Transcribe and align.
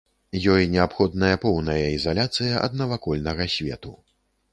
Ёй 0.51 0.63
неабходная 0.75 1.33
поўная 1.43 1.85
ізаляцыя 1.97 2.57
ад 2.69 2.73
навакольнага 2.81 3.47
свету. 3.57 3.93